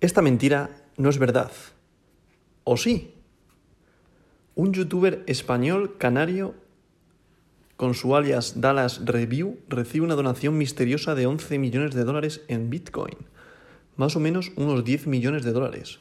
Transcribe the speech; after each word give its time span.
Esta 0.00 0.22
mentira 0.22 0.70
no 0.96 1.10
es 1.10 1.18
verdad. 1.18 1.50
¿O 2.62 2.76
sí? 2.76 3.14
Un 4.54 4.72
youtuber 4.72 5.24
español 5.26 5.96
canario 5.98 6.54
con 7.76 7.94
su 7.94 8.14
alias 8.14 8.60
Dallas 8.60 9.04
Review 9.04 9.58
recibe 9.68 10.04
una 10.04 10.14
donación 10.14 10.56
misteriosa 10.56 11.16
de 11.16 11.26
11 11.26 11.58
millones 11.58 11.94
de 11.96 12.04
dólares 12.04 12.42
en 12.46 12.70
Bitcoin, 12.70 13.16
más 13.96 14.14
o 14.14 14.20
menos 14.20 14.52
unos 14.54 14.84
10 14.84 15.08
millones 15.08 15.42
de 15.42 15.50
dólares. 15.50 15.98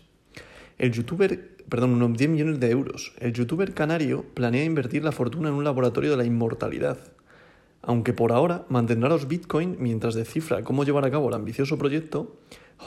El 0.77 0.91
youtuber, 0.91 1.57
perdón, 1.67 1.93
unos 1.93 2.19
10 2.19 2.29
millones 2.29 2.59
de 2.59 2.69
euros. 2.69 3.13
El 3.19 3.33
youtuber 3.33 3.73
canario 3.73 4.25
planea 4.35 4.63
invertir 4.63 5.03
la 5.03 5.11
fortuna 5.11 5.49
en 5.49 5.55
un 5.55 5.63
laboratorio 5.63 6.11
de 6.11 6.17
la 6.17 6.25
inmortalidad, 6.25 6.99
aunque 7.81 8.13
por 8.13 8.31
ahora 8.31 8.63
mantendrá 8.69 9.09
los 9.09 9.27
Bitcoin 9.27 9.75
mientras 9.79 10.13
descifra 10.13 10.63
cómo 10.63 10.83
llevar 10.83 11.05
a 11.05 11.09
cabo 11.09 11.29
el 11.29 11.33
ambicioso 11.33 11.79
proyecto, 11.79 12.37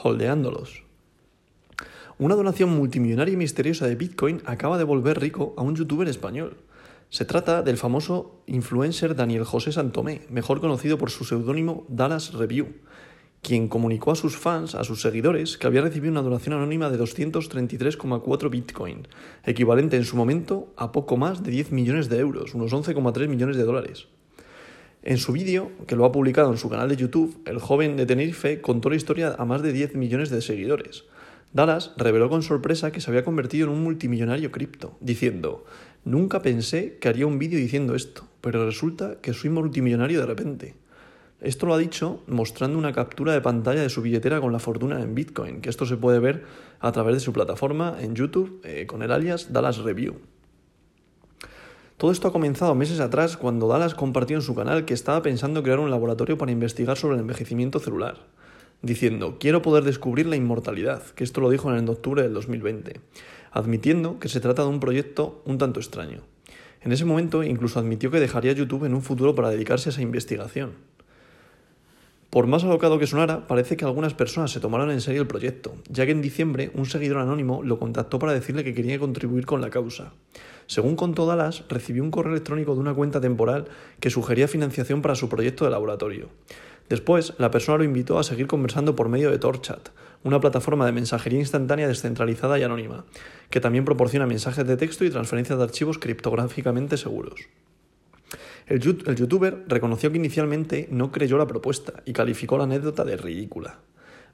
holdeándolos. 0.03 0.89
Una 2.21 2.35
donación 2.35 2.69
multimillonaria 2.69 3.33
y 3.33 3.37
misteriosa 3.37 3.87
de 3.87 3.95
Bitcoin 3.95 4.43
acaba 4.45 4.77
de 4.77 4.83
volver 4.83 5.19
rico 5.19 5.55
a 5.57 5.63
un 5.63 5.75
youtuber 5.75 6.07
español. 6.07 6.55
Se 7.09 7.25
trata 7.25 7.63
del 7.63 7.77
famoso 7.77 8.43
influencer 8.45 9.15
Daniel 9.15 9.43
José 9.43 9.71
Santomé, 9.71 10.21
mejor 10.29 10.61
conocido 10.61 10.99
por 10.99 11.09
su 11.09 11.25
seudónimo 11.25 11.83
Dallas 11.89 12.35
Review, 12.35 12.75
quien 13.41 13.67
comunicó 13.67 14.11
a 14.11 14.15
sus 14.15 14.37
fans, 14.37 14.75
a 14.75 14.83
sus 14.83 15.01
seguidores, 15.01 15.57
que 15.57 15.65
había 15.65 15.81
recibido 15.81 16.11
una 16.11 16.21
donación 16.21 16.53
anónima 16.53 16.91
de 16.91 16.99
233,4 16.99 18.51
Bitcoin, 18.51 19.07
equivalente 19.43 19.97
en 19.97 20.05
su 20.05 20.15
momento 20.15 20.71
a 20.77 20.91
poco 20.91 21.17
más 21.17 21.41
de 21.41 21.49
10 21.49 21.71
millones 21.71 22.07
de 22.07 22.19
euros, 22.19 22.53
unos 22.53 22.71
11,3 22.71 23.29
millones 23.29 23.57
de 23.57 23.63
dólares. 23.63 24.09
En 25.01 25.17
su 25.17 25.31
vídeo, 25.31 25.71
que 25.87 25.95
lo 25.95 26.05
ha 26.05 26.11
publicado 26.11 26.51
en 26.51 26.59
su 26.59 26.69
canal 26.69 26.87
de 26.87 26.97
YouTube, 26.97 27.41
el 27.47 27.57
joven 27.57 27.97
de 27.97 28.05
Tenerife 28.05 28.61
contó 28.61 28.91
la 28.91 28.95
historia 28.95 29.33
a 29.39 29.43
más 29.43 29.63
de 29.63 29.73
10 29.73 29.95
millones 29.95 30.29
de 30.29 30.43
seguidores. 30.43 31.05
Dallas 31.53 31.91
reveló 31.97 32.29
con 32.29 32.43
sorpresa 32.43 32.93
que 32.93 33.01
se 33.01 33.09
había 33.09 33.25
convertido 33.25 33.67
en 33.67 33.73
un 33.73 33.83
multimillonario 33.83 34.51
cripto, 34.51 34.95
diciendo, 35.01 35.65
nunca 36.05 36.41
pensé 36.41 36.97
que 36.97 37.09
haría 37.09 37.27
un 37.27 37.39
vídeo 37.39 37.59
diciendo 37.59 37.93
esto, 37.93 38.25
pero 38.39 38.65
resulta 38.65 39.17
que 39.21 39.33
soy 39.33 39.49
multimillonario 39.49 40.21
de 40.21 40.25
repente. 40.25 40.75
Esto 41.41 41.65
lo 41.65 41.73
ha 41.73 41.77
dicho 41.77 42.23
mostrando 42.25 42.77
una 42.77 42.93
captura 42.93 43.33
de 43.33 43.41
pantalla 43.41 43.81
de 43.81 43.89
su 43.89 44.01
billetera 44.01 44.39
con 44.39 44.53
la 44.53 44.59
fortuna 44.59 45.01
en 45.01 45.13
Bitcoin, 45.13 45.59
que 45.59 45.69
esto 45.69 45.85
se 45.85 45.97
puede 45.97 46.19
ver 46.19 46.45
a 46.79 46.93
través 46.93 47.15
de 47.15 47.19
su 47.19 47.33
plataforma 47.33 47.97
en 47.99 48.15
YouTube 48.15 48.61
eh, 48.63 48.85
con 48.87 49.01
el 49.01 49.11
alias 49.11 49.51
Dallas 49.51 49.79
Review. 49.79 50.19
Todo 51.97 52.11
esto 52.11 52.29
ha 52.29 52.31
comenzado 52.31 52.75
meses 52.75 53.01
atrás 53.01 53.35
cuando 53.35 53.67
Dallas 53.67 53.93
compartió 53.93 54.37
en 54.37 54.41
su 54.41 54.55
canal 54.55 54.85
que 54.85 54.93
estaba 54.93 55.21
pensando 55.21 55.63
crear 55.63 55.79
un 55.79 55.91
laboratorio 55.91 56.37
para 56.37 56.51
investigar 56.51 56.97
sobre 56.97 57.15
el 57.15 57.21
envejecimiento 57.21 57.79
celular 57.79 58.19
diciendo, 58.81 59.37
quiero 59.39 59.61
poder 59.61 59.83
descubrir 59.83 60.25
la 60.25 60.35
inmortalidad, 60.35 61.03
que 61.15 61.23
esto 61.23 61.41
lo 61.41 61.49
dijo 61.49 61.75
en 61.75 61.87
octubre 61.87 62.23
del 62.23 62.33
2020, 62.33 62.99
admitiendo 63.51 64.19
que 64.19 64.29
se 64.29 64.39
trata 64.39 64.63
de 64.63 64.69
un 64.69 64.79
proyecto 64.79 65.41
un 65.45 65.57
tanto 65.57 65.79
extraño. 65.79 66.21
En 66.81 66.91
ese 66.91 67.05
momento 67.05 67.43
incluso 67.43 67.79
admitió 67.79 68.09
que 68.09 68.19
dejaría 68.19 68.53
YouTube 68.53 68.85
en 68.85 68.95
un 68.95 69.03
futuro 69.03 69.35
para 69.35 69.49
dedicarse 69.49 69.89
a 69.89 69.91
esa 69.91 70.01
investigación. 70.01 70.71
Por 72.31 72.47
más 72.47 72.63
alocado 72.63 72.97
que 72.97 73.07
sonara, 73.07 73.45
parece 73.45 73.75
que 73.75 73.83
algunas 73.83 74.13
personas 74.13 74.51
se 74.51 74.61
tomaron 74.61 74.89
en 74.89 75.01
serio 75.01 75.21
el 75.21 75.27
proyecto, 75.27 75.75
ya 75.89 76.05
que 76.05 76.13
en 76.13 76.21
diciembre 76.21 76.71
un 76.73 76.85
seguidor 76.85 77.17
anónimo 77.17 77.61
lo 77.61 77.77
contactó 77.77 78.19
para 78.19 78.33
decirle 78.33 78.63
que 78.63 78.73
quería 78.73 78.97
contribuir 78.99 79.45
con 79.45 79.59
la 79.59 79.69
causa. 79.69 80.13
Según 80.65 80.95
contó 80.95 81.25
Dallas, 81.25 81.65
recibió 81.67 82.01
un 82.01 82.09
correo 82.09 82.31
electrónico 82.31 82.73
de 82.73 82.79
una 82.79 82.93
cuenta 82.93 83.19
temporal 83.19 83.65
que 83.99 84.09
sugería 84.09 84.47
financiación 84.47 85.01
para 85.01 85.15
su 85.15 85.27
proyecto 85.27 85.65
de 85.65 85.71
laboratorio. 85.71 86.29
Después, 86.91 87.33
la 87.37 87.51
persona 87.51 87.77
lo 87.77 87.85
invitó 87.85 88.19
a 88.19 88.23
seguir 88.23 88.47
conversando 88.47 88.97
por 88.97 89.07
medio 89.07 89.31
de 89.31 89.37
TorChat, 89.37 89.91
una 90.25 90.41
plataforma 90.41 90.85
de 90.85 90.91
mensajería 90.91 91.39
instantánea 91.39 91.87
descentralizada 91.87 92.59
y 92.59 92.63
anónima, 92.63 93.05
que 93.49 93.61
también 93.61 93.85
proporciona 93.85 94.25
mensajes 94.27 94.67
de 94.67 94.75
texto 94.75 95.05
y 95.05 95.09
transferencias 95.09 95.57
de 95.57 95.63
archivos 95.63 95.99
criptográficamente 95.99 96.97
seguros. 96.97 97.47
El, 98.67 98.81
youtuber 98.81 99.63
reconoció 99.69 100.11
que 100.11 100.17
inicialmente 100.17 100.89
no 100.91 101.13
creyó 101.13 101.37
la 101.37 101.47
propuesta 101.47 102.03
y 102.03 102.11
calificó 102.11 102.57
la 102.57 102.65
anécdota 102.65 103.05
de 103.05 103.15
ridícula, 103.15 103.79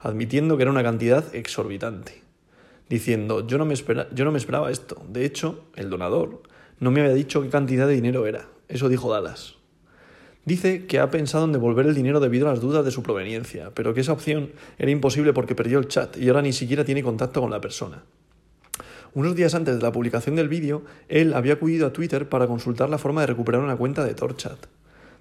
admitiendo 0.00 0.56
que 0.56 0.64
era 0.64 0.72
una 0.72 0.82
cantidad 0.82 1.32
exorbitante, 1.36 2.24
diciendo 2.88 3.46
yo 3.46 3.58
no 3.58 3.66
me, 3.66 3.76
yo 3.76 4.24
no 4.24 4.32
me 4.32 4.38
esperaba 4.38 4.72
esto, 4.72 5.00
de 5.08 5.24
hecho, 5.24 5.66
el 5.76 5.90
donador 5.90 6.42
no 6.80 6.90
me 6.90 7.02
había 7.02 7.14
dicho 7.14 7.40
qué 7.40 7.50
cantidad 7.50 7.86
de 7.86 7.94
dinero 7.94 8.26
era, 8.26 8.48
eso 8.66 8.88
dijo 8.88 9.12
Dallas. 9.12 9.57
Dice 10.48 10.86
que 10.86 10.98
ha 10.98 11.10
pensado 11.10 11.44
en 11.44 11.52
devolver 11.52 11.84
el 11.84 11.94
dinero 11.94 12.20
debido 12.20 12.48
a 12.48 12.52
las 12.52 12.62
dudas 12.62 12.82
de 12.82 12.90
su 12.90 13.02
proveniencia, 13.02 13.70
pero 13.74 13.92
que 13.92 14.00
esa 14.00 14.14
opción 14.14 14.52
era 14.78 14.90
imposible 14.90 15.34
porque 15.34 15.54
perdió 15.54 15.78
el 15.78 15.88
chat 15.88 16.16
y 16.16 16.26
ahora 16.28 16.40
ni 16.40 16.54
siquiera 16.54 16.86
tiene 16.86 17.02
contacto 17.02 17.42
con 17.42 17.50
la 17.50 17.60
persona. 17.60 18.02
Unos 19.12 19.36
días 19.36 19.54
antes 19.54 19.76
de 19.76 19.82
la 19.82 19.92
publicación 19.92 20.36
del 20.36 20.48
vídeo, 20.48 20.84
él 21.10 21.34
había 21.34 21.52
acudido 21.52 21.86
a 21.86 21.92
Twitter 21.92 22.30
para 22.30 22.46
consultar 22.46 22.88
la 22.88 22.96
forma 22.96 23.20
de 23.20 23.26
recuperar 23.26 23.60
una 23.60 23.76
cuenta 23.76 24.06
de 24.06 24.14
Torchat, 24.14 24.68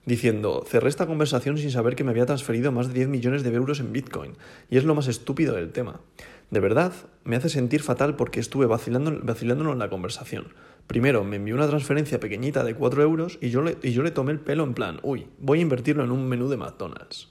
diciendo, 0.06 0.64
cerré 0.66 0.88
esta 0.88 1.08
conversación 1.08 1.58
sin 1.58 1.72
saber 1.72 1.98
que 1.98 2.06
me 2.06 2.12
había 2.12 2.26
transferido 2.26 2.72
más 2.72 2.88
de 2.88 2.94
10 2.94 3.10
millones 3.10 3.44
de 3.44 3.54
euros 3.54 3.82
en 3.82 3.92
Bitcoin, 3.92 4.32
y 4.70 4.78
es 4.78 4.86
lo 4.86 4.96
más 4.96 5.10
estúpido 5.10 5.56
del 5.56 5.74
tema. 5.74 6.00
De 6.50 6.60
verdad, 6.62 6.94
me 7.26 7.36
hace 7.36 7.50
sentir 7.50 7.82
fatal 7.82 8.16
porque 8.16 8.40
estuve 8.40 8.66
vacilando, 8.66 9.20
vacilándonos 9.22 9.74
en 9.74 9.80
la 9.80 9.90
conversación. 9.90 10.54
Primero, 10.88 11.26
me 11.26 11.36
envió 11.36 11.56
una 11.56 11.68
transferencia 11.68 12.20
pequeñita 12.20 12.64
de 12.64 12.74
4 12.74 13.04
euros 13.04 13.38
y 13.42 13.50
yo, 13.50 13.62
le, 13.62 13.78
y 13.84 13.92
yo 13.92 14.02
le 14.02 14.12
tomé 14.12 14.32
el 14.32 14.40
pelo 14.40 14.64
en 14.64 14.74
plan, 14.74 15.00
uy, 15.04 15.28
voy 15.40 15.60
a 15.60 15.64
invertirlo 15.64 16.06
en 16.06 16.12
un 16.12 16.30
menú 16.30 16.48
de 16.48 16.56
McDonald's. 16.56 17.28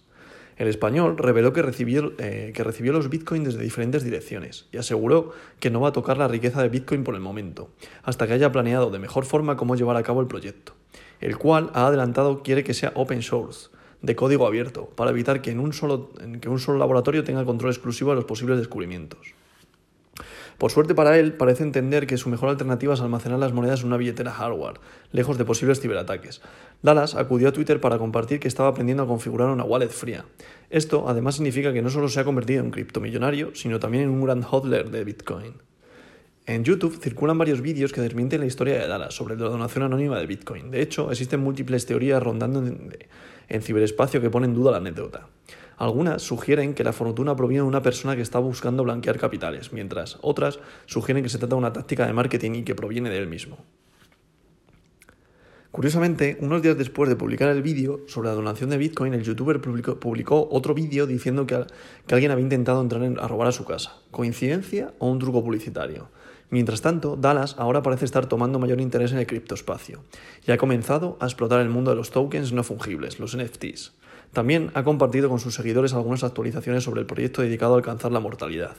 El 0.59 0.69
español 0.69 1.17
reveló 1.19 1.53
que 1.53 1.63
recibió, 1.63 2.13
eh, 2.19 2.53
que 2.55 2.65
recibió 2.65 2.93
los 2.93 3.11
bitcoins 3.11 3.45
desde 3.45 3.63
diferentes 3.63 4.05
direcciones 4.05 4.67
y 4.73 4.79
aseguró 4.79 5.33
que 5.61 5.71
no 5.71 5.81
va 5.81 5.89
a 5.89 5.93
tocar 5.93 6.17
la 6.17 6.29
riqueza 6.29 6.63
de 6.63 6.69
bitcoin 6.69 7.05
por 7.05 7.15
el 7.15 7.21
momento, 7.21 7.71
hasta 8.03 8.27
que 8.27 8.35
haya 8.35 8.53
planeado 8.53 8.91
de 8.91 8.99
mejor 8.99 9.25
forma 9.27 9.57
cómo 9.57 9.77
llevar 9.77 9.97
a 9.97 10.03
cabo 10.03 10.21
el 10.21 10.27
proyecto, 10.27 10.75
el 11.21 11.37
cual 11.37 11.71
ha 11.75 11.87
adelantado 11.87 12.43
quiere 12.43 12.65
que 12.65 12.73
sea 12.73 12.93
open 12.95 13.23
source, 13.23 13.69
de 14.07 14.17
código 14.17 14.47
abierto, 14.47 14.89
para 14.95 15.11
evitar 15.11 15.43
que, 15.43 15.51
en 15.51 15.61
un 15.61 15.73
solo, 15.73 16.11
que 16.41 16.49
un 16.49 16.61
solo 16.61 16.79
laboratorio 16.79 17.25
tenga 17.25 17.45
control 17.45 17.73
exclusivo 17.73 18.11
de 18.11 18.17
los 18.17 18.25
posibles 18.25 18.57
descubrimientos. 18.59 19.35
Por 20.59 20.71
suerte 20.71 20.95
para 20.95 21.19
él, 21.19 21.35
parece 21.35 21.65
entender 21.65 22.07
que 22.07 22.17
su 22.17 22.31
mejor 22.31 22.49
alternativa 22.49 22.95
es 22.95 23.01
almacenar 23.01 23.39
las 23.39 23.53
monedas 23.53 23.81
en 23.81 23.89
una 23.89 23.99
billetera 23.99 24.33
hardware, 24.33 24.81
lejos 25.13 25.37
de 25.37 25.45
posibles 25.45 25.81
ciberataques. 25.81 26.41
Dallas 26.83 27.15
acudió 27.15 27.49
a 27.49 27.53
Twitter 27.53 27.79
para 27.79 27.99
compartir 27.99 28.41
que 28.41 28.49
estaba 28.49 28.71
aprendiendo 28.71 29.03
a 29.03 29.07
configurar 29.07 29.51
una 29.51 29.65
wallet 29.65 29.91
fría. 29.91 30.25
Esto 30.71 31.09
además 31.09 31.35
significa 31.35 31.75
que 31.75 31.83
no 31.83 31.91
solo 31.91 32.09
se 32.09 32.21
ha 32.21 32.25
convertido 32.25 32.65
en 32.65 32.71
criptomillonario, 32.71 33.55
sino 33.55 33.79
también 33.79 34.05
en 34.05 34.11
un 34.11 34.25
gran 34.25 34.43
hodler 34.43 34.91
de 34.91 35.05
Bitcoin. 35.05 35.66
En 36.49 36.63
YouTube 36.63 37.01
circulan 37.03 37.37
varios 37.39 37.61
vídeos 37.61 37.93
que 37.93 38.01
desmienten 38.01 38.39
la 38.39 38.47
historia 38.47 38.79
de 38.79 38.87
Dallas 38.87 39.13
sobre 39.13 39.35
la 39.35 39.49
donación 39.49 39.83
anónima 39.83 40.17
de 40.17 40.27
Bitcoin. 40.27 40.71
De 40.71 40.81
hecho, 40.81 41.11
existen 41.11 41.41
múltiples 41.41 41.87
teorías 41.87 42.23
rondando 42.23 42.65
en, 42.65 43.63
ciberespacio 43.63 44.21
que 44.21 44.31
ponen 44.31 44.51
en 44.51 44.55
duda 44.55 44.71
la 44.71 44.77
anécdota. 44.77 45.27
Algunas 45.77 46.23
sugieren 46.23 46.75
que 46.75 46.85
la 46.85 46.93
fortuna 46.93 47.35
proviene 47.35 47.65
de 47.65 47.69
una 47.69 47.83
persona 47.83 48.15
que 48.15 48.23
está 48.23 48.39
buscando 48.39 48.85
blanquear 48.85 49.19
capitales, 49.19 49.73
mientras 49.73 50.19
otras 50.23 50.61
sugieren 50.87 51.25
que 51.25 51.31
se 51.31 51.39
trata 51.39 51.57
de 51.57 51.59
una 51.59 51.73
táctica 51.73 52.07
de 52.07 52.13
marketing 52.13 52.53
y 52.53 52.63
que 52.63 52.77
proviene 52.77 53.11
de 53.11 53.19
él 53.19 53.27
mismo. 53.27 53.59
Curiosamente, 55.73 56.39
unos 56.41 56.63
días 56.63 56.79
después 56.79 57.11
de 57.11 57.17
publicar 57.17 57.49
el 57.49 57.61
vídeo 57.61 58.01
sobre 58.07 58.29
la 58.29 58.35
donación 58.35 58.71
de 58.71 58.79
Bitcoin, 58.79 59.13
el 59.13 59.25
youtuber 59.25 59.61
publicó, 59.61 60.49
otro 60.51 60.75
vídeo 60.75 61.07
diciendo 61.07 61.47
que, 61.47 61.67
alguien 62.11 62.31
había 62.31 62.45
intentado 62.45 62.81
entrar 62.81 63.03
a 63.03 63.29
robar 63.29 63.49
a 63.49 63.53
su 63.53 63.65
casa. 63.65 64.01
¿Coincidencia 64.11 64.95
o 65.01 65.11
un 65.11 65.19
truco 65.19 65.45
publicitario? 65.45 66.09
Mientras 66.49 66.81
tanto, 66.81 67.17
Dallas 67.17 67.57
ahora 67.59 67.83
parece 67.83 68.05
estar 68.05 68.27
tomando 68.27 68.59
mayor 68.59 68.81
interés 68.81 69.13
en 69.13 69.19
el 69.19 69.27
criptoespacio 69.27 70.05
y 70.47 70.53
ha 70.53 70.59
comenzado 70.59 71.17
a 71.21 71.27
explotar 71.27 71.61
el 71.61 71.69
mundo 71.69 71.91
de 71.91 71.97
los 71.97 72.11
tokens 72.11 72.53
no 72.53 72.63
fungibles, 72.63 73.19
los 73.19 73.37
NFTs. 73.37 73.95
También 74.33 74.71
ha 74.75 74.85
compartido 74.85 75.29
con 75.29 75.41
sus 75.41 75.55
seguidores 75.55 75.95
algunas 75.95 76.23
actualizaciones 76.23 76.85
sobre 76.85 77.01
el 77.01 77.07
proyecto 77.07 77.43
dedicado 77.43 77.75
a 77.75 77.79
alcanzar 77.79 78.13
la 78.13 78.21
mortalidad. 78.21 78.77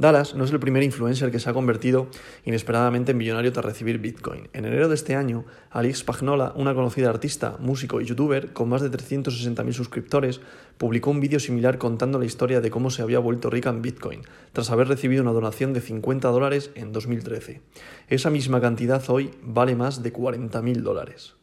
Dallas 0.00 0.34
no 0.34 0.44
es 0.44 0.50
el 0.50 0.58
primer 0.60 0.82
influencer 0.82 1.30
que 1.30 1.38
se 1.38 1.50
ha 1.50 1.52
convertido 1.52 2.08
inesperadamente 2.46 3.12
en 3.12 3.18
millonario 3.18 3.52
tras 3.52 3.66
recibir 3.66 3.98
Bitcoin. 3.98 4.48
En 4.54 4.64
enero 4.64 4.88
de 4.88 4.94
este 4.94 5.14
año, 5.14 5.44
Alex 5.68 6.04
Pagnola, 6.04 6.54
una 6.56 6.74
conocida 6.74 7.10
artista, 7.10 7.58
músico 7.60 8.00
y 8.00 8.06
youtuber 8.06 8.54
con 8.54 8.70
más 8.70 8.80
de 8.80 8.90
360.000 8.90 9.72
suscriptores, 9.74 10.40
publicó 10.78 11.10
un 11.10 11.20
vídeo 11.20 11.38
similar 11.38 11.76
contando 11.76 12.18
la 12.18 12.24
historia 12.24 12.62
de 12.62 12.70
cómo 12.70 12.88
se 12.88 13.02
había 13.02 13.18
vuelto 13.18 13.50
rica 13.50 13.68
en 13.68 13.82
Bitcoin, 13.82 14.22
tras 14.54 14.70
haber 14.70 14.88
recibido 14.88 15.22
una 15.22 15.32
donación 15.32 15.74
de 15.74 15.82
50 15.82 16.28
dólares 16.28 16.70
en 16.76 16.92
2013. 16.92 17.60
Esa 18.08 18.30
misma 18.30 18.62
cantidad 18.62 19.04
hoy 19.10 19.32
vale 19.42 19.76
más 19.76 20.02
de 20.02 20.14
40.000 20.14 20.76
dólares. 20.80 21.34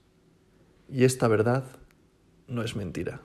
Y 0.89 1.03
esta 1.03 1.27
verdad 1.27 1.63
no 2.47 2.63
es 2.63 2.75
mentira. 2.75 3.21